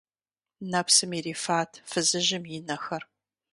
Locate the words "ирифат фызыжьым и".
1.17-2.59